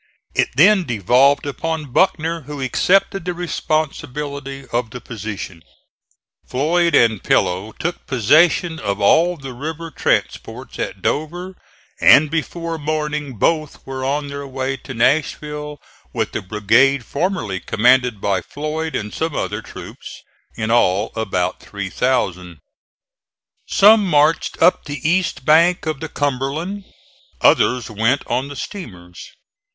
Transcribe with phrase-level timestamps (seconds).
[0.33, 5.61] It then devolved upon Buckner, who accepted the responsibility of the position.
[6.47, 11.55] Floyd and Pillow took possession of all the river transports at Dover
[11.99, 15.77] and before morning both were on their way to Nashville,
[16.13, 20.23] with the brigade formerly commanded by Floyd and some other troops,
[20.57, 22.57] in all about 3,000.
[23.67, 26.85] Some marched up the east bank of the Cumberland;
[27.39, 29.29] others went on the steamers.